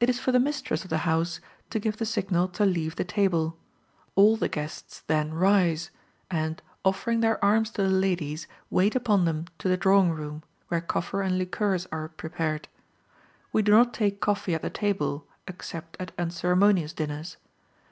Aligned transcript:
It 0.00 0.10
is 0.10 0.18
for 0.18 0.32
the 0.32 0.40
mistress 0.40 0.82
of 0.82 0.90
the 0.90 1.06
house 1.06 1.40
to 1.70 1.78
give 1.78 1.98
the 1.98 2.04
signal 2.04 2.48
to 2.48 2.66
leave 2.66 2.96
the 2.96 3.04
table; 3.04 3.56
all 4.16 4.36
the 4.36 4.48
guests 4.48 5.02
then 5.06 5.32
rise, 5.34 5.92
and, 6.28 6.60
offering 6.84 7.20
their 7.20 7.38
arms 7.44 7.70
to 7.78 7.82
the 7.84 7.88
ladies, 7.90 8.48
wait 8.70 8.96
upon 8.96 9.26
them 9.26 9.44
to 9.58 9.68
the 9.68 9.76
drawing 9.76 10.10
room, 10.10 10.42
where 10.66 10.80
coffee 10.80 11.18
and 11.18 11.38
liqueurs 11.38 11.86
are 11.92 12.08
prepared. 12.08 12.66
We 13.52 13.62
do 13.62 13.70
not 13.70 13.94
take 13.94 14.18
coffee 14.20 14.52
at 14.56 14.62
the 14.62 14.68
table, 14.70 15.28
except 15.46 15.96
at 16.00 16.10
unceremonious 16.18 16.92
dinners. 16.92 17.36